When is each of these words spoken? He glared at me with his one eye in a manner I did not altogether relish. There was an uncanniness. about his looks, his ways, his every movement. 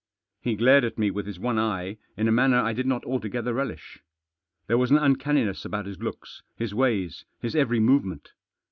He 0.41 0.55
glared 0.55 0.83
at 0.83 0.97
me 0.97 1.11
with 1.11 1.27
his 1.27 1.37
one 1.39 1.59
eye 1.59 1.97
in 2.17 2.27
a 2.27 2.31
manner 2.31 2.59
I 2.59 2.73
did 2.73 2.87
not 2.87 3.05
altogether 3.05 3.53
relish. 3.53 3.99
There 4.65 4.79
was 4.79 4.89
an 4.89 4.97
uncanniness. 4.97 5.63
about 5.63 5.85
his 5.85 6.01
looks, 6.01 6.41
his 6.55 6.73
ways, 6.73 7.25
his 7.39 7.55
every 7.55 7.79
movement. 7.79 8.31